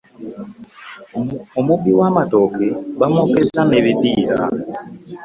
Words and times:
Omubbi 1.59 1.91
w'amatooke 1.99 2.67
bamwokezza 2.99 3.61
n'ebippiira. 3.65 4.37